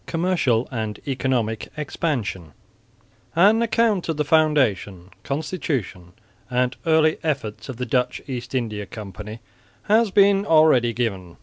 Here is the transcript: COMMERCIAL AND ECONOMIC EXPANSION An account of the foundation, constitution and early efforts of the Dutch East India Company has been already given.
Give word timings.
COMMERCIAL 0.07 0.67
AND 0.71 0.99
ECONOMIC 1.05 1.67
EXPANSION 1.77 2.53
An 3.35 3.61
account 3.61 4.09
of 4.09 4.17
the 4.17 4.25
foundation, 4.25 5.11
constitution 5.21 6.13
and 6.49 6.75
early 6.87 7.19
efforts 7.21 7.69
of 7.69 7.77
the 7.77 7.85
Dutch 7.85 8.19
East 8.27 8.55
India 8.55 8.87
Company 8.87 9.41
has 9.83 10.09
been 10.09 10.43
already 10.43 10.91
given. 10.91 11.37